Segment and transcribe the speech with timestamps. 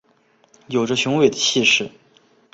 [0.65, 1.91] 有著雄伟的气势